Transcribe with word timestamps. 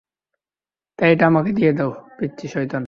তাই, 0.99 1.09
এটা 1.11 1.25
আমাকে 1.25 1.51
দিয়ে 1.53 1.71
দাও, 1.73 1.91
পিচ্চি 2.17 2.45
শয়তান। 2.47 2.79